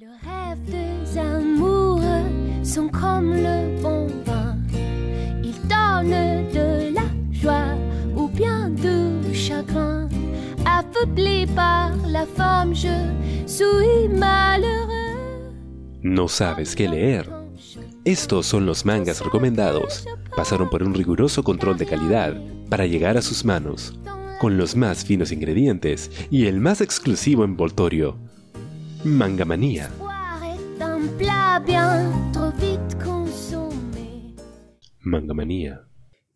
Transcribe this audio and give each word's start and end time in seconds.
Le 0.00 0.06
rêve 0.06 0.64
des 0.66 1.18
amoureux 1.18 2.62
sont 2.62 2.88
comme 2.88 3.32
le 3.32 3.82
bon 3.82 4.06
vin. 4.24 4.56
Ils 5.42 5.58
donnent 5.66 6.46
de 6.52 6.94
la 6.94 7.08
joie 7.32 7.74
ou 8.14 8.28
bien 8.28 8.70
du 8.70 9.34
chagrin. 9.34 10.08
Affublé 10.64 11.46
par 11.56 11.90
la 12.06 12.26
femme, 12.26 12.76
je 12.76 12.94
suis 13.44 14.08
malheureux. 14.08 15.50
¿No 16.04 16.28
sabes 16.28 16.76
qué 16.76 16.86
leer? 16.86 17.28
Estos 18.04 18.46
son 18.46 18.66
los 18.66 18.84
mangas 18.84 19.20
recomendados. 19.20 20.06
Pasaron 20.36 20.70
por 20.70 20.84
un 20.84 20.94
riguroso 20.94 21.42
control 21.42 21.76
de 21.76 21.86
calidad 21.86 22.36
para 22.70 22.86
llegar 22.86 23.16
a 23.16 23.22
sus 23.22 23.44
manos, 23.44 23.98
con 24.40 24.58
los 24.58 24.76
más 24.76 25.04
finos 25.04 25.32
ingredientes 25.32 26.12
y 26.30 26.46
el 26.46 26.60
más 26.60 26.82
exclusivo 26.82 27.42
envoltorio. 27.42 28.27
Mangamanía. 29.04 29.90
Mangamanía. 35.00 35.82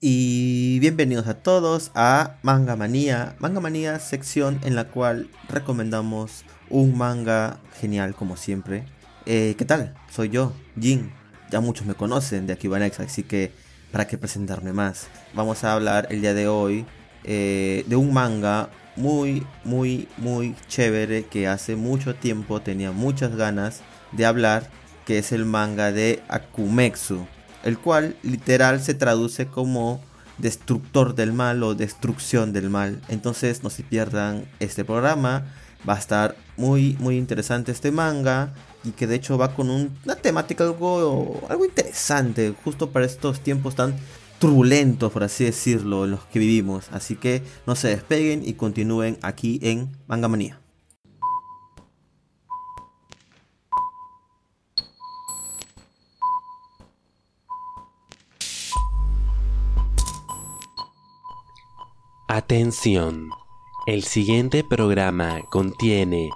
Y 0.00 0.78
bienvenidos 0.78 1.26
a 1.26 1.34
todos 1.42 1.90
a 1.96 2.38
Manga 2.42 2.76
Manía. 2.76 3.34
Manga 3.40 3.60
Manía, 3.60 3.98
sección 3.98 4.60
en 4.62 4.76
la 4.76 4.88
cual 4.88 5.28
recomendamos 5.48 6.44
un 6.70 6.96
manga 6.96 7.58
genial 7.80 8.14
como 8.14 8.36
siempre. 8.36 8.84
Eh, 9.26 9.56
¿Qué 9.58 9.64
tal? 9.64 9.94
Soy 10.10 10.28
yo, 10.28 10.52
Jin. 10.80 11.12
Ya 11.50 11.60
muchos 11.60 11.86
me 11.86 11.94
conocen 11.94 12.46
de 12.46 12.52
Akibanex, 12.52 13.00
así 13.00 13.24
que 13.24 13.50
para 13.90 14.06
qué 14.06 14.18
presentarme 14.18 14.72
más. 14.72 15.08
Vamos 15.34 15.64
a 15.64 15.72
hablar 15.72 16.06
el 16.10 16.20
día 16.20 16.32
de 16.32 16.46
hoy 16.46 16.86
eh, 17.24 17.84
de 17.88 17.96
un 17.96 18.12
manga 18.12 18.70
muy, 18.96 19.46
muy, 19.64 20.08
muy 20.18 20.54
chévere 20.68 21.24
que 21.26 21.48
hace 21.48 21.76
mucho 21.76 22.14
tiempo 22.14 22.60
tenía 22.60 22.92
muchas 22.92 23.34
ganas 23.36 23.80
de 24.12 24.26
hablar, 24.26 24.68
que 25.06 25.18
es 25.18 25.32
el 25.32 25.44
manga 25.44 25.92
de 25.92 26.22
Akumexu, 26.28 27.26
el 27.64 27.78
cual 27.78 28.16
literal 28.22 28.80
se 28.82 28.94
traduce 28.94 29.46
como 29.46 30.00
destructor 30.38 31.14
del 31.14 31.32
mal 31.32 31.62
o 31.62 31.74
destrucción 31.74 32.52
del 32.52 32.68
mal. 32.70 33.00
Entonces 33.08 33.62
no 33.62 33.70
se 33.70 33.82
pierdan 33.82 34.44
este 34.60 34.84
programa, 34.84 35.44
va 35.88 35.94
a 35.94 35.98
estar 35.98 36.36
muy, 36.56 36.96
muy 37.00 37.16
interesante 37.16 37.72
este 37.72 37.90
manga 37.90 38.52
y 38.84 38.90
que 38.90 39.06
de 39.06 39.16
hecho 39.16 39.38
va 39.38 39.54
con 39.54 39.70
un- 39.70 39.96
una 40.04 40.16
temática 40.16 40.64
algo, 40.64 41.40
algo 41.48 41.64
interesante, 41.64 42.54
justo 42.64 42.90
para 42.90 43.06
estos 43.06 43.40
tiempos 43.40 43.74
tan 43.74 43.94
turbulentos, 44.42 45.12
por 45.12 45.22
así 45.22 45.44
decirlo, 45.44 46.04
los 46.08 46.24
que 46.24 46.40
vivimos. 46.40 46.88
Así 46.90 47.14
que 47.14 47.44
no 47.64 47.76
se 47.76 47.86
despeguen 47.86 48.42
y 48.44 48.54
continúen 48.54 49.16
aquí 49.22 49.60
en 49.62 49.96
Manga 50.08 50.26
Manía. 50.26 50.60
Atención. 62.26 63.30
El 63.86 64.02
siguiente 64.02 64.64
programa 64.64 65.42
contiene 65.50 66.30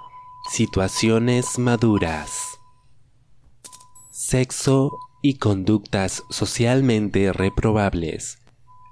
situaciones 0.49 1.59
maduras, 1.59 2.57
sexo 4.11 4.97
y 5.27 5.33
conductas 5.33 6.23
socialmente 6.29 7.33
reprobables. 7.33 8.37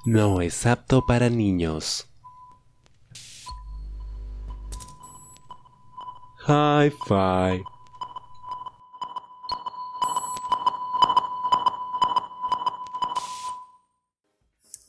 No 0.04 0.42
es 0.42 0.66
apto 0.66 1.06
para 1.06 1.30
niños. 1.30 2.10
Hi-Fi. 6.46 7.64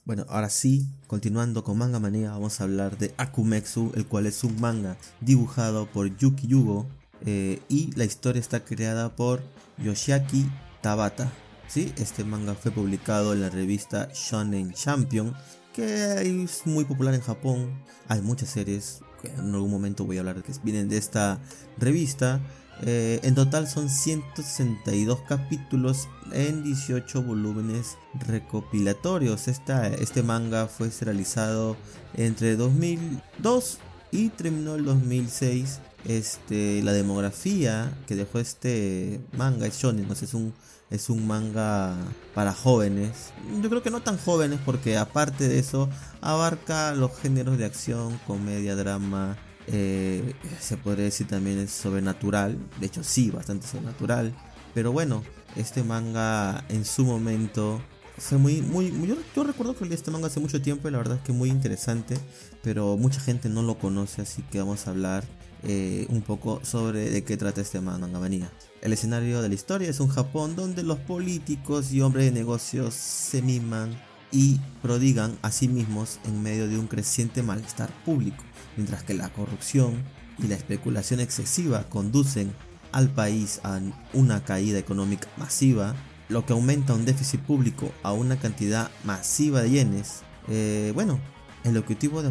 Bueno, 0.04 0.26
ahora 0.28 0.50
sí, 0.50 0.88
continuando 1.06 1.62
con 1.62 1.78
Manga 1.78 2.00
Manía, 2.00 2.32
vamos 2.32 2.60
a 2.60 2.64
hablar 2.64 2.98
de 2.98 3.14
Akumexu, 3.18 3.92
el 3.94 4.04
cual 4.06 4.26
es 4.26 4.42
un 4.42 4.60
manga 4.60 4.96
dibujado 5.20 5.86
por 5.86 6.08
Yuki 6.16 6.48
Yugo 6.48 6.88
eh, 7.24 7.62
y 7.68 7.92
la 7.92 8.04
historia 8.04 8.40
está 8.40 8.64
creada 8.64 9.14
por 9.14 9.44
Yoshiaki 9.78 10.50
Tabata. 10.86 11.32
¿sí? 11.66 11.92
Este 11.96 12.22
manga 12.22 12.54
fue 12.54 12.70
publicado 12.70 13.32
en 13.32 13.40
la 13.40 13.50
revista 13.50 14.08
Shonen 14.14 14.72
Champion, 14.72 15.34
que 15.74 16.44
es 16.44 16.64
muy 16.64 16.84
popular 16.84 17.12
en 17.12 17.22
Japón. 17.22 17.82
Hay 18.06 18.22
muchas 18.22 18.50
series, 18.50 19.00
que 19.20 19.26
en 19.26 19.52
algún 19.52 19.72
momento 19.72 20.04
voy 20.04 20.18
a 20.18 20.20
hablar 20.20 20.44
que 20.44 20.52
vienen 20.62 20.88
de 20.88 20.96
esta 20.96 21.40
revista. 21.76 22.40
Eh, 22.82 23.18
en 23.24 23.34
total 23.34 23.66
son 23.66 23.90
162 23.90 25.22
capítulos 25.22 26.08
en 26.30 26.62
18 26.62 27.20
volúmenes 27.20 27.96
recopilatorios. 28.24 29.48
Esta, 29.48 29.88
este 29.88 30.22
manga 30.22 30.68
fue 30.68 30.88
realizado 31.00 31.76
entre 32.14 32.54
2002 32.54 33.78
y 34.12 34.28
terminó 34.28 34.76
el 34.76 34.84
2006. 34.84 35.80
Este, 36.04 36.80
la 36.84 36.92
demografía 36.92 37.92
que 38.06 38.14
dejó 38.14 38.38
este 38.38 39.20
manga 39.36 39.66
es 39.66 39.78
shonen, 39.78 40.08
o 40.08 40.14
sea, 40.14 40.28
es 40.28 40.34
un 40.34 40.54
es 40.90 41.10
un 41.10 41.26
manga 41.26 41.96
para 42.34 42.52
jóvenes. 42.52 43.32
Yo 43.62 43.68
creo 43.68 43.82
que 43.82 43.90
no 43.90 44.00
tan 44.02 44.18
jóvenes 44.18 44.60
porque 44.64 44.96
aparte 44.96 45.48
de 45.48 45.58
eso 45.58 45.88
abarca 46.20 46.94
los 46.94 47.16
géneros 47.18 47.58
de 47.58 47.64
acción, 47.64 48.18
comedia, 48.26 48.76
drama, 48.76 49.36
eh, 49.66 50.34
se 50.60 50.76
podría 50.76 51.06
decir 51.06 51.26
también 51.26 51.58
es 51.58 51.72
sobrenatural, 51.72 52.56
de 52.78 52.86
hecho 52.86 53.02
sí, 53.02 53.30
bastante 53.30 53.66
sobrenatural, 53.66 54.32
pero 54.74 54.92
bueno, 54.92 55.24
este 55.56 55.82
manga 55.82 56.64
en 56.68 56.84
su 56.84 57.04
momento 57.04 57.80
fue 58.18 58.38
muy, 58.38 58.62
muy, 58.62 58.92
muy- 58.92 59.08
yo, 59.34 59.44
recuerdo 59.44 59.76
que 59.76 59.84
leí 59.84 59.94
este 59.94 60.10
manga 60.10 60.28
hace 60.28 60.38
mucho 60.40 60.62
tiempo 60.62 60.88
y 60.88 60.92
la 60.92 60.98
verdad 60.98 61.16
es 61.16 61.22
que 61.22 61.32
muy 61.32 61.50
interesante, 61.50 62.16
pero 62.62 62.96
mucha 62.96 63.20
gente 63.20 63.48
no 63.48 63.62
lo 63.62 63.76
conoce, 63.78 64.22
así 64.22 64.42
que 64.42 64.58
vamos 64.60 64.86
a 64.86 64.90
hablar 64.90 65.24
eh, 65.62 66.06
un 66.10 66.22
poco 66.22 66.60
sobre 66.62 67.10
de 67.10 67.24
qué 67.24 67.36
trata 67.36 67.60
este 67.60 67.80
manga 67.80 68.06
manía. 68.06 68.50
El 68.82 68.92
escenario 68.92 69.42
de 69.42 69.48
la 69.48 69.54
historia 69.54 69.88
es 69.88 70.00
un 70.00 70.08
Japón 70.08 70.54
donde 70.54 70.82
los 70.82 70.98
políticos 70.98 71.92
y 71.92 72.00
hombres 72.00 72.26
de 72.26 72.30
negocios 72.30 72.94
se 72.94 73.42
miman 73.42 73.98
y 74.30 74.60
prodigan 74.82 75.38
a 75.42 75.50
sí 75.50 75.68
mismos 75.68 76.18
en 76.24 76.42
medio 76.42 76.68
de 76.68 76.78
un 76.78 76.86
creciente 76.86 77.42
malestar 77.42 77.90
público, 78.04 78.44
mientras 78.76 79.02
que 79.02 79.14
la 79.14 79.28
corrupción 79.30 80.02
y 80.38 80.48
la 80.48 80.56
especulación 80.56 81.20
excesiva 81.20 81.88
conducen 81.88 82.52
al 82.92 83.08
país 83.08 83.60
a 83.62 83.80
una 84.12 84.44
caída 84.44 84.78
económica 84.78 85.28
masiva, 85.36 85.94
lo 86.28 86.44
que 86.44 86.52
aumenta 86.52 86.94
un 86.94 87.04
déficit 87.04 87.40
público 87.40 87.92
a 88.02 88.12
una 88.12 88.38
cantidad 88.38 88.90
masiva 89.04 89.62
de 89.62 89.70
yenes. 89.70 90.22
Eh, 90.48 90.92
bueno, 90.94 91.20
el 91.64 91.76
objetivo 91.76 92.22
de, 92.22 92.30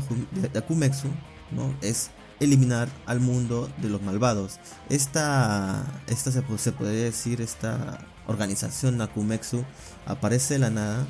Akumexu 0.57 1.07
¿no? 1.51 1.73
es 1.81 2.11
eliminar 2.39 2.89
al 3.05 3.19
mundo 3.19 3.69
de 3.81 3.89
los 3.89 4.01
malvados. 4.01 4.59
Esta, 4.89 5.85
esta 6.07 6.31
se, 6.31 6.43
se 6.57 6.71
podría 6.71 7.03
decir, 7.03 7.41
esta 7.41 7.99
organización 8.27 9.01
Akumexu 9.01 9.63
aparece 10.05 10.55
de 10.55 10.59
la 10.59 10.69
nada 10.69 11.07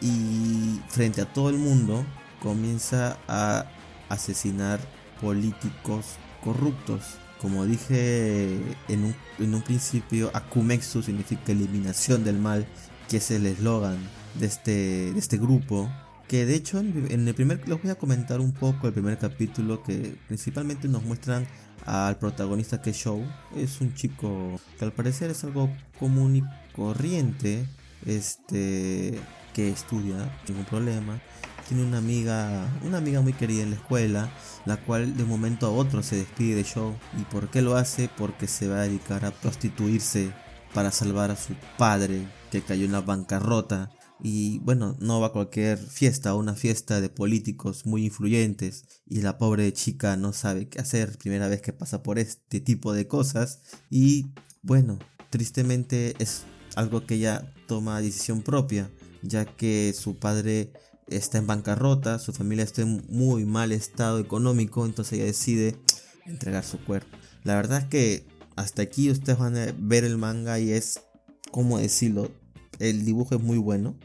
y 0.00 0.80
frente 0.88 1.22
a 1.22 1.32
todo 1.32 1.50
el 1.50 1.58
mundo 1.58 2.04
comienza 2.40 3.18
a 3.28 3.66
asesinar 4.08 4.80
políticos 5.20 6.04
corruptos. 6.42 7.02
Como 7.40 7.64
dije 7.66 8.56
en 8.88 9.04
un, 9.04 9.14
en 9.38 9.54
un 9.54 9.62
principio, 9.62 10.30
Akumexu 10.34 11.02
significa 11.02 11.52
eliminación 11.52 12.24
del 12.24 12.38
mal, 12.38 12.66
que 13.08 13.18
es 13.18 13.30
el 13.30 13.46
eslogan 13.46 13.98
de 14.34 14.46
este, 14.46 15.12
de 15.12 15.18
este 15.18 15.36
grupo. 15.36 15.90
Que 16.34 16.46
de 16.46 16.56
hecho 16.56 16.80
en, 16.80 17.28
el 17.28 17.34
primer, 17.36 17.60
les 17.68 17.80
voy 17.80 17.92
a 17.92 17.94
comentar 17.94 18.40
un 18.40 18.50
poco 18.50 18.88
el 18.88 18.92
primer 18.92 19.16
capítulo 19.18 19.84
que 19.84 20.16
principalmente 20.26 20.88
nos 20.88 21.04
muestran 21.04 21.46
al 21.86 22.18
protagonista 22.18 22.82
que 22.82 22.90
es 22.90 22.96
Show. 22.96 23.24
Es 23.54 23.80
un 23.80 23.94
chico 23.94 24.60
que 24.76 24.84
al 24.84 24.90
parecer 24.90 25.30
es 25.30 25.44
algo 25.44 25.70
común 25.96 26.34
y 26.34 26.42
corriente. 26.74 27.68
Este 28.04 29.16
que 29.52 29.68
estudia, 29.70 30.28
ningún 30.48 30.64
problema. 30.64 31.20
Tiene 31.68 31.84
una 31.84 31.98
amiga, 31.98 32.66
una 32.82 32.98
amiga 32.98 33.20
muy 33.20 33.34
querida 33.34 33.62
en 33.62 33.70
la 33.70 33.76
escuela, 33.76 34.28
la 34.66 34.76
cual 34.78 35.16
de 35.16 35.22
un 35.22 35.28
momento 35.28 35.68
a 35.68 35.70
otro 35.70 36.02
se 36.02 36.16
despide 36.16 36.56
de 36.56 36.64
Show. 36.64 36.96
¿Y 37.16 37.22
por 37.26 37.48
qué 37.48 37.62
lo 37.62 37.76
hace? 37.76 38.10
Porque 38.18 38.48
se 38.48 38.66
va 38.66 38.78
a 38.78 38.88
dedicar 38.88 39.24
a 39.24 39.30
prostituirse 39.30 40.32
para 40.74 40.90
salvar 40.90 41.30
a 41.30 41.36
su 41.36 41.54
padre 41.78 42.26
que 42.50 42.60
cayó 42.60 42.86
en 42.86 42.92
la 42.92 43.02
bancarrota. 43.02 43.92
Y 44.26 44.58
bueno, 44.60 44.96
no 45.00 45.20
va 45.20 45.26
a 45.26 45.32
cualquier 45.32 45.76
fiesta, 45.76 46.34
una 46.34 46.54
fiesta 46.54 47.02
de 47.02 47.10
políticos 47.10 47.84
muy 47.84 48.06
influyentes. 48.06 49.02
Y 49.06 49.20
la 49.20 49.36
pobre 49.36 49.70
chica 49.74 50.16
no 50.16 50.32
sabe 50.32 50.66
qué 50.66 50.80
hacer, 50.80 51.18
primera 51.18 51.46
vez 51.46 51.60
que 51.60 51.74
pasa 51.74 52.02
por 52.02 52.18
este 52.18 52.60
tipo 52.60 52.94
de 52.94 53.06
cosas. 53.06 53.60
Y 53.90 54.28
bueno, 54.62 54.98
tristemente 55.28 56.14
es 56.20 56.44
algo 56.74 57.04
que 57.04 57.16
ella 57.16 57.52
toma 57.68 58.00
decisión 58.00 58.40
propia, 58.40 58.90
ya 59.20 59.44
que 59.44 59.94
su 59.94 60.18
padre 60.18 60.72
está 61.08 61.36
en 61.36 61.46
bancarrota, 61.46 62.18
su 62.18 62.32
familia 62.32 62.64
está 62.64 62.80
en 62.80 63.04
muy 63.10 63.44
mal 63.44 63.72
estado 63.72 64.18
económico, 64.20 64.86
entonces 64.86 65.18
ella 65.18 65.26
decide 65.26 65.76
entregar 66.24 66.64
su 66.64 66.82
cuerpo. 66.82 67.14
La 67.42 67.56
verdad 67.56 67.80
es 67.80 67.88
que 67.88 68.26
hasta 68.56 68.80
aquí 68.80 69.10
ustedes 69.10 69.38
van 69.38 69.58
a 69.58 69.74
ver 69.78 70.02
el 70.02 70.16
manga 70.16 70.58
y 70.58 70.72
es, 70.72 71.02
¿cómo 71.50 71.78
decirlo? 71.78 72.30
El 72.78 73.04
dibujo 73.04 73.34
es 73.34 73.42
muy 73.42 73.58
bueno, 73.58 73.98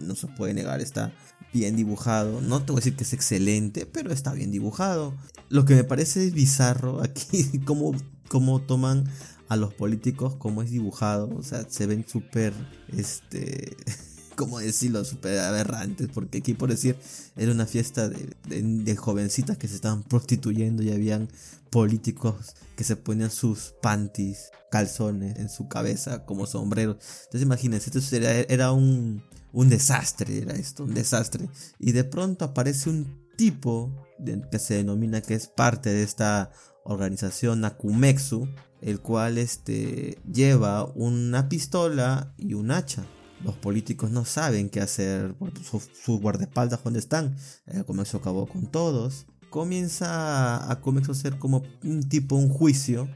no 0.00 0.14
se 0.14 0.26
puede 0.28 0.54
negar, 0.54 0.80
está 0.80 1.12
bien 1.52 1.76
dibujado. 1.76 2.40
No 2.40 2.62
te 2.62 2.72
voy 2.72 2.78
a 2.78 2.80
decir 2.80 2.96
que 2.96 3.04
es 3.04 3.12
excelente, 3.12 3.86
pero 3.86 4.12
está 4.12 4.32
bien 4.32 4.50
dibujado. 4.50 5.14
Lo 5.48 5.64
que 5.64 5.74
me 5.74 5.84
parece 5.84 6.30
bizarro 6.30 7.02
aquí, 7.02 7.58
cómo, 7.64 7.92
cómo 8.28 8.60
toman 8.60 9.04
a 9.48 9.56
los 9.56 9.74
políticos, 9.74 10.34
cómo 10.36 10.62
es 10.62 10.70
dibujado. 10.70 11.28
O 11.36 11.42
sea, 11.42 11.68
se 11.68 11.86
ven 11.86 12.04
súper, 12.06 12.52
este... 12.96 13.76
¿cómo 14.36 14.58
decirlo? 14.58 15.04
Súper 15.04 15.38
aberrantes, 15.38 16.08
porque 16.12 16.38
aquí 16.38 16.54
por 16.54 16.70
decir, 16.70 16.96
era 17.36 17.52
una 17.52 17.66
fiesta 17.66 18.08
de, 18.08 18.96
jovencitas 18.96 19.56
que 19.56 19.68
se 19.68 19.74
estaban 19.74 20.02
prostituyendo 20.02 20.82
y 20.82 20.92
habían 20.92 21.28
políticos 21.70 22.54
que 22.76 22.84
se 22.84 22.96
ponían 22.96 23.30
sus 23.30 23.74
panties, 23.82 24.50
calzones 24.70 25.38
en 25.38 25.48
su 25.48 25.68
cabeza 25.68 26.24
como 26.24 26.46
sombreros. 26.46 26.96
Entonces 27.24 27.42
imagínense, 27.42 27.90
esto 27.94 28.16
era, 28.48 28.72
un, 28.72 29.22
desastre, 29.52 30.38
era 30.38 30.54
esto, 30.54 30.84
un 30.84 30.94
desastre. 30.94 31.48
Y 31.78 31.92
de 31.92 32.04
pronto 32.04 32.44
aparece 32.44 32.90
un 32.90 33.22
tipo 33.36 33.90
que 34.50 34.58
se 34.58 34.74
denomina 34.74 35.20
que 35.20 35.34
es 35.34 35.48
parte 35.48 35.90
de 35.90 36.02
esta 36.02 36.50
organización 36.84 37.64
Akumexu, 37.64 38.48
el 38.80 39.00
cual 39.00 39.38
este, 39.38 40.18
lleva 40.30 40.84
una 40.94 41.48
pistola 41.48 42.34
y 42.36 42.54
un 42.54 42.70
hacha. 42.70 43.04
Los 43.44 43.56
políticos 43.56 44.10
no 44.10 44.24
saben 44.24 44.68
qué 44.68 44.80
hacer, 44.80 45.34
sus 45.62 46.20
guardaespaldas 46.20 46.82
dónde 46.82 47.00
están. 47.00 47.36
Akumexu 47.66 48.18
acabó 48.18 48.46
con 48.46 48.66
todos. 48.66 49.26
Comienza 49.50 50.56
a 50.56 50.72
Akumexu 50.72 51.12
a 51.12 51.14
ser 51.14 51.38
como 51.38 51.62
un 51.82 52.08
tipo, 52.08 52.36
un 52.36 52.48
juicio. 52.48 53.08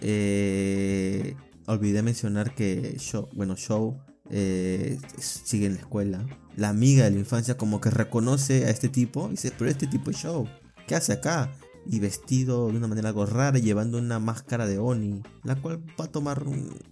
Eh, 0.00 1.36
olvidé 1.66 2.02
mencionar 2.02 2.54
que 2.54 2.96
Show, 2.98 3.28
bueno, 3.34 3.56
Show 3.56 3.96
eh, 4.30 4.98
sigue 5.18 5.66
en 5.66 5.74
la 5.74 5.80
escuela. 5.80 6.26
La 6.56 6.70
amiga 6.70 7.04
de 7.04 7.12
la 7.12 7.18
infancia 7.18 7.56
como 7.56 7.80
que 7.80 7.90
reconoce 7.90 8.66
a 8.66 8.70
este 8.70 8.88
tipo 8.88 9.28
y 9.28 9.32
dice, 9.32 9.52
pero 9.56 9.70
este 9.70 9.86
tipo 9.86 10.10
es 10.10 10.16
Show, 10.16 10.48
¿qué 10.86 10.96
hace 10.96 11.12
acá? 11.12 11.52
Y 11.88 12.00
vestido 12.00 12.68
de 12.68 12.76
una 12.76 12.88
manera 12.88 13.08
algo 13.08 13.26
rara, 13.26 13.58
llevando 13.58 13.98
una 13.98 14.18
máscara 14.18 14.66
de 14.66 14.78
Oni, 14.78 15.22
la 15.44 15.56
cual 15.56 15.80
va 16.00 16.06
a 16.06 16.10
tomar 16.10 16.44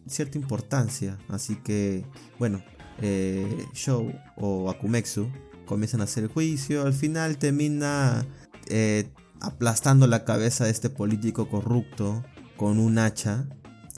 cierta 0.06 0.38
importancia. 0.38 1.19
Así 1.29 1.56
que, 1.56 2.06
bueno, 2.38 2.62
eh, 3.00 3.67
Show 3.73 4.12
o 4.37 4.70
Akumexu 4.70 5.29
comienzan 5.67 6.00
a 6.00 6.05
hacer 6.05 6.29
juicio. 6.29 6.87
Al 6.87 6.93
final 6.93 7.38
termina 7.38 8.25
eh, 8.69 9.08
aplastando 9.41 10.06
la 10.06 10.25
cabeza 10.25 10.64
de 10.64 10.70
este 10.70 10.91
político 10.91 11.49
corrupto 11.49 12.25
con 12.56 12.79
un 12.79 12.99
hacha 12.99 13.46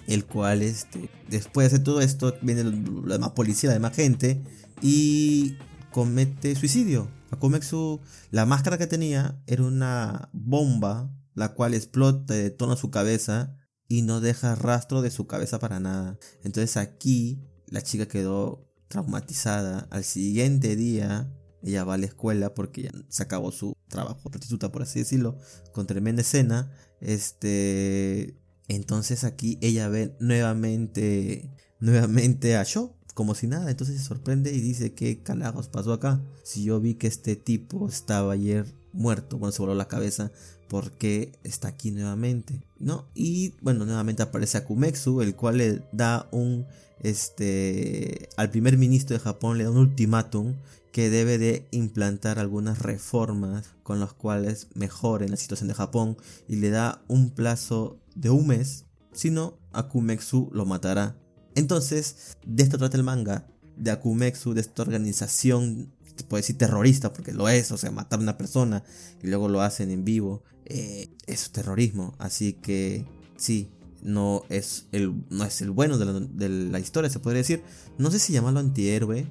el 0.06 0.24
cual 0.24 0.62
este, 0.62 1.10
después 1.28 1.72
de 1.72 1.78
todo 1.78 2.00
esto 2.00 2.34
viene 2.42 2.64
la 2.64 3.14
demás 3.14 3.34
policía, 3.34 3.70
la 3.70 3.74
demás 3.74 3.94
gente 3.94 4.40
y 4.80 5.56
comete 5.90 6.54
suicidio. 6.54 7.08
Akomexu, 7.36 8.00
la 8.30 8.46
máscara 8.46 8.78
que 8.78 8.86
tenía 8.86 9.42
era 9.46 9.64
una 9.64 10.30
bomba, 10.32 11.10
la 11.34 11.54
cual 11.54 11.74
explota 11.74 12.34
detona 12.34 12.76
su 12.76 12.90
cabeza 12.90 13.56
y 13.88 14.02
no 14.02 14.20
deja 14.20 14.54
rastro 14.54 15.02
de 15.02 15.10
su 15.10 15.26
cabeza 15.26 15.58
para 15.58 15.80
nada. 15.80 16.18
Entonces 16.42 16.76
aquí 16.76 17.40
la 17.66 17.82
chica 17.82 18.06
quedó 18.06 18.68
traumatizada. 18.88 19.86
Al 19.90 20.04
siguiente 20.04 20.76
día 20.76 21.32
ella 21.62 21.84
va 21.84 21.94
a 21.94 21.98
la 21.98 22.06
escuela 22.06 22.54
porque 22.54 22.84
ya 22.84 22.90
se 23.08 23.22
acabó 23.22 23.52
su 23.52 23.74
trabajo 23.88 24.30
prostituta, 24.30 24.72
por 24.72 24.82
así 24.82 25.00
decirlo, 25.00 25.38
con 25.72 25.86
tremenda 25.86 26.22
escena. 26.22 26.72
Este 27.00 28.40
entonces 28.68 29.24
aquí 29.24 29.58
ella 29.60 29.88
ve 29.88 30.16
nuevamente, 30.20 31.52
nuevamente 31.80 32.56
a 32.56 32.64
Sho, 32.64 32.95
como 33.16 33.34
si 33.34 33.46
nada. 33.46 33.70
Entonces 33.70 33.96
se 33.96 34.04
sorprende 34.04 34.52
y 34.52 34.60
dice, 34.60 34.92
¿qué 34.92 35.22
calagos 35.22 35.68
pasó 35.68 35.94
acá? 35.94 36.20
Si 36.44 36.64
yo 36.64 36.78
vi 36.80 36.94
que 36.94 37.06
este 37.06 37.34
tipo 37.34 37.88
estaba 37.88 38.34
ayer 38.34 38.66
muerto, 38.92 39.38
bueno, 39.38 39.52
se 39.52 39.62
voló 39.62 39.74
la 39.74 39.88
cabeza, 39.88 40.32
¿por 40.68 40.92
qué 40.92 41.32
está 41.42 41.68
aquí 41.68 41.92
nuevamente? 41.92 42.62
¿No? 42.78 43.06
Y 43.14 43.54
bueno, 43.62 43.86
nuevamente 43.86 44.22
aparece 44.22 44.58
Akumexu, 44.58 45.22
el 45.22 45.34
cual 45.34 45.56
le 45.56 45.82
da 45.92 46.28
un, 46.30 46.66
este, 47.00 48.28
al 48.36 48.50
primer 48.50 48.76
ministro 48.76 49.16
de 49.16 49.24
Japón 49.24 49.56
le 49.56 49.64
da 49.64 49.70
un 49.70 49.78
ultimátum 49.78 50.54
que 50.92 51.08
debe 51.08 51.38
de 51.38 51.66
implantar 51.70 52.38
algunas 52.38 52.80
reformas 52.80 53.70
con 53.82 53.98
las 53.98 54.12
cuales 54.12 54.66
mejoren 54.74 55.30
la 55.30 55.38
situación 55.38 55.68
de 55.68 55.74
Japón 55.74 56.18
y 56.48 56.56
le 56.56 56.68
da 56.68 57.02
un 57.08 57.30
plazo 57.30 57.98
de 58.14 58.28
un 58.28 58.48
mes, 58.48 58.84
si 59.12 59.30
no, 59.30 59.56
Akumexu 59.72 60.50
lo 60.52 60.66
matará. 60.66 61.16
Entonces, 61.56 62.36
de 62.46 62.62
esto 62.62 62.78
trata 62.78 62.96
el 62.96 63.02
manga, 63.02 63.48
de 63.76 63.90
Akumexu, 63.90 64.54
de 64.54 64.60
esta 64.60 64.82
organización, 64.82 65.92
se 66.14 66.24
puede 66.24 66.42
decir 66.42 66.56
terrorista, 66.56 67.12
porque 67.12 67.32
lo 67.32 67.48
es, 67.48 67.72
o 67.72 67.76
sea, 67.76 67.90
matar 67.90 68.20
a 68.20 68.22
una 68.22 68.38
persona 68.38 68.84
y 69.22 69.26
luego 69.26 69.48
lo 69.48 69.60
hacen 69.60 69.90
en 69.90 70.04
vivo, 70.04 70.44
eh, 70.64 71.08
es 71.26 71.50
terrorismo. 71.50 72.14
Así 72.18 72.52
que, 72.52 73.04
sí, 73.36 73.70
no 74.02 74.44
es 74.48 74.86
el, 74.92 75.24
no 75.30 75.44
es 75.44 75.60
el 75.60 75.72
bueno 75.72 75.98
de 75.98 76.04
la, 76.06 76.48
la 76.70 76.78
historia, 76.78 77.10
se 77.10 77.18
podría 77.18 77.40
decir. 77.40 77.62
No 77.98 78.10
sé 78.10 78.18
si 78.18 78.32
llamarlo 78.32 78.60
antihéroe, 78.60 79.26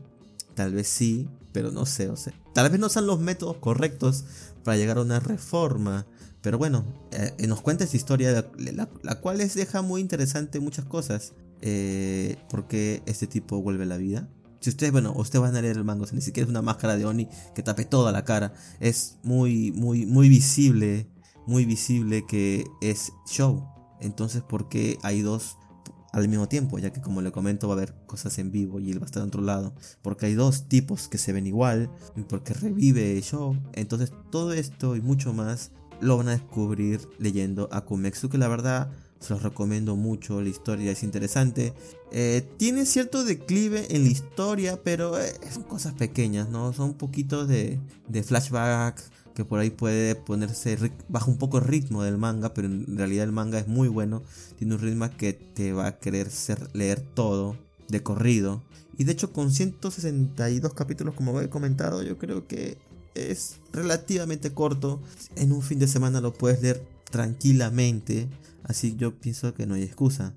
tal 0.54 0.74
vez 0.74 0.88
sí, 0.88 1.30
pero 1.52 1.72
no 1.72 1.86
sé, 1.86 2.10
o 2.10 2.18
sea, 2.18 2.34
tal 2.54 2.70
vez 2.70 2.80
no 2.80 2.90
sean 2.90 3.08
los 3.08 3.20
métodos 3.20 3.58
correctos 3.58 4.26
para 4.66 4.78
llegar 4.78 4.98
a 4.98 5.02
una 5.02 5.22
reforma. 5.22 6.06
Pero 6.42 6.58
bueno, 6.58 6.86
eh, 7.12 7.48
nos 7.48 7.62
cuenta 7.62 7.86
esta 7.86 7.98
historia, 7.98 8.46
la, 8.58 9.16
cual 9.22 9.38
les 9.38 9.56
deja 9.56 9.82
muy 9.82 10.02
interesante 10.02 10.60
muchas 10.60 10.86
cosas. 10.86 11.34
Eh, 11.62 12.38
porque 12.50 13.02
este 13.06 13.28
tipo 13.28 13.62
vuelve 13.62 13.84
a 13.84 13.88
la 13.88 13.98
vida. 13.98 14.30
Si 14.60 14.70
ustedes, 14.70 14.92
bueno, 14.92 15.14
ustedes 15.16 15.42
van 15.42 15.56
a 15.56 15.62
leer 15.62 15.78
el 15.78 15.84
mango, 15.84 16.06
ni 16.12 16.22
siquiera 16.22 16.46
es 16.46 16.50
una 16.50 16.62
máscara 16.62 16.98
de 16.98 17.06
Oni 17.06 17.28
que 17.54 17.64
tape 17.64 17.86
toda 17.86 18.12
la 18.12 18.26
cara. 18.26 18.54
Es 18.80 19.18
muy, 19.24 19.72
muy, 19.72 20.06
muy 20.06 20.28
visible, 20.28 21.08
muy 21.46 21.66
visible 21.66 22.26
que 22.26 22.66
es 22.82 23.12
show. 23.28 23.68
Entonces, 24.02 24.42
¿por 24.42 24.68
qué 24.68 24.98
hay 25.04 25.22
dos 25.22 25.58
al 26.16 26.30
mismo 26.30 26.48
tiempo, 26.48 26.80
ya 26.80 26.94
que 26.94 27.02
como 27.02 27.22
le 27.22 27.34
comento 27.34 27.68
va 27.68 27.74
a 27.74 27.78
haber 27.78 27.94
cosas 28.06 28.40
en 28.40 28.50
vivo 28.50 28.80
y 28.80 28.90
él 28.90 29.00
va 29.00 29.04
a 29.04 29.06
estar 29.06 29.22
en 29.22 29.28
otro 29.28 29.42
lado, 29.42 29.76
porque 30.02 30.28
hay 30.28 30.34
dos 30.34 30.70
tipos 30.70 31.10
que 31.10 31.18
se 31.18 31.34
ven 31.34 31.46
igual, 31.46 31.92
porque 32.30 32.54
revive 32.54 33.22
show, 33.22 33.58
entonces 33.74 34.14
todo 34.32 34.54
esto 34.54 34.96
y 34.96 35.02
mucho 35.02 35.34
más 35.34 35.74
lo 36.00 36.16
van 36.16 36.30
a 36.30 36.32
descubrir 36.32 37.02
leyendo 37.20 37.68
Akumexu, 37.70 38.30
que 38.30 38.38
la 38.38 38.48
verdad 38.48 38.92
los 39.30 39.44
recomiendo 39.44 39.96
mucho, 39.96 40.42
la 40.42 40.50
historia 40.50 40.92
es 40.92 41.04
interesante. 41.04 41.74
Eh, 42.12 42.48
tiene 42.58 42.86
cierto 42.86 43.24
declive 43.24 43.88
en 43.96 44.04
la 44.04 44.10
historia, 44.10 44.82
pero 44.84 45.20
eh, 45.20 45.34
son 45.52 45.64
cosas 45.64 45.94
pequeñas, 45.94 46.50
¿no? 46.50 46.74
Son 46.74 46.90
un 46.90 46.98
poquito 46.98 47.46
de, 47.46 47.80
de 48.08 48.24
flashback, 48.24 49.02
que 49.34 49.46
por 49.46 49.60
ahí 49.60 49.70
puede 49.70 50.16
ponerse, 50.16 50.92
baja 51.10 51.30
un 51.30 51.38
poco 51.38 51.58
el 51.58 51.66
ritmo 51.66 52.04
del 52.04 52.18
manga, 52.18 52.54
pero 52.54 52.68
en 52.68 52.98
realidad 52.98 53.26
el 53.26 53.32
manga 53.32 53.60
es 53.60 53.68
muy 53.68 53.90
bueno, 53.90 54.24
tiene 54.58 54.76
un 54.76 54.82
ritmo 54.82 55.10
que 55.18 55.34
te 55.34 55.74
va 55.74 55.88
a 55.88 56.00
querer 56.00 56.30
leer 56.74 57.02
todo 57.02 57.58
de 57.90 58.02
corrido. 58.02 58.64
Y 58.98 59.04
de 59.04 59.12
hecho 59.12 59.34
con 59.34 59.52
162 59.52 60.74
capítulos 60.74 61.16
como 61.16 61.40
he 61.42 61.50
comentado, 61.50 62.02
yo 62.02 62.18
creo 62.18 62.48
que 62.48 62.78
es 63.14 63.58
relativamente 63.74 64.54
corto. 64.54 65.02
En 65.36 65.52
un 65.52 65.62
fin 65.62 65.80
de 65.80 65.88
semana 65.88 66.22
lo 66.22 66.34
puedes 66.34 66.62
leer 66.62 66.86
tranquilamente, 67.16 68.28
así 68.64 68.98
yo 68.98 69.18
pienso 69.22 69.54
que 69.54 69.66
no 69.66 69.76
hay 69.76 69.84
excusa. 69.84 70.36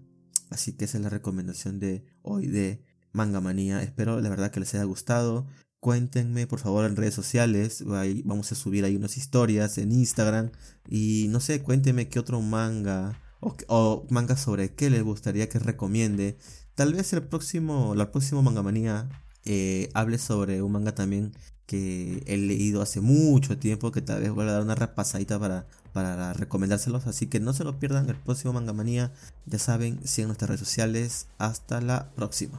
Así 0.49 0.75
que 0.75 0.85
esa 0.85 0.99
es 0.99 1.02
la 1.02 1.11
recomendación 1.11 1.80
de 1.80 2.04
hoy 2.23 2.47
de 2.47 2.85
Manga 3.11 3.40
Manía. 3.40 3.82
Espero 3.82 4.20
la 4.20 4.28
verdad 4.28 4.52
que 4.52 4.61
les 4.61 4.73
haya 4.76 4.85
gustado. 4.85 5.49
Cuéntenme 5.80 6.47
por 6.47 6.61
favor 6.61 6.85
en 6.87 6.94
redes 6.94 7.14
sociales, 7.14 7.82
vamos 8.25 8.52
a 8.52 8.54
subir 8.54 8.85
ahí 8.85 8.94
unas 8.94 9.16
historias 9.16 9.76
en 9.78 9.90
Instagram 9.90 10.52
y 10.88 11.26
no 11.30 11.40
sé, 11.40 11.62
cuéntenme 11.62 12.08
qué 12.08 12.20
otro 12.20 12.40
manga 12.42 13.20
o, 13.40 14.06
manga 14.08 14.37
sobre 14.37 14.73
qué 14.73 14.88
les 14.88 15.02
gustaría 15.02 15.49
que 15.49 15.58
recomiende. 15.58 16.38
Tal 16.76 16.94
vez 16.94 17.12
el 17.12 17.25
próximo, 17.25 17.97
la 17.97 18.12
próxima 18.12 18.40
manga 18.40 18.62
manía 18.62 19.08
eh, 19.44 19.88
hable 19.94 20.18
sobre 20.18 20.62
un 20.62 20.70
manga 20.70 20.94
también 20.94 21.32
que 21.68 22.22
he 22.26 22.38
leído 22.38 22.80
hace 22.80 23.02
mucho 23.02 23.58
tiempo, 23.58 23.92
que 23.92 24.00
tal 24.00 24.22
vez 24.22 24.30
voy 24.32 24.48
a 24.48 24.52
dar 24.52 24.62
una 24.62 24.75
repasadita 24.75 25.38
para, 25.38 25.66
para 25.92 26.32
recomendárselos, 26.32 27.06
así 27.06 27.26
que 27.26 27.40
no 27.40 27.52
se 27.52 27.62
lo 27.62 27.78
pierdan 27.78 28.08
el 28.08 28.16
próximo 28.16 28.54
manga 28.54 28.72
manía. 28.72 29.12
Ya 29.44 29.58
saben, 29.58 30.00
sigan 30.02 30.28
nuestras 30.28 30.48
redes 30.48 30.60
sociales. 30.60 31.26
Hasta 31.37 31.82
la 31.82 32.10
próxima. 32.16 32.58